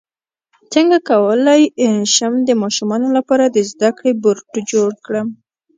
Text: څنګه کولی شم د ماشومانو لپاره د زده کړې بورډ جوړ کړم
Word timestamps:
څنګه 0.73 0.97
کولی 1.09 1.61
شم 2.13 2.33
د 2.47 2.49
ماشومانو 2.61 3.07
لپاره 3.17 3.45
د 3.47 3.57
زده 3.71 3.89
کړې 3.97 4.11
بورډ 4.23 4.53
جوړ 4.71 4.89
کړم 5.05 5.27